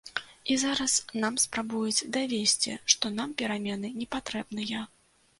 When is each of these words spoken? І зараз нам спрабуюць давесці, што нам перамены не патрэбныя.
І 0.53 0.55
зараз 0.59 0.93
нам 1.23 1.35
спрабуюць 1.43 2.07
давесці, 2.15 2.73
што 2.93 3.11
нам 3.19 3.35
перамены 3.43 3.87
не 3.99 4.07
патрэбныя. 4.15 4.81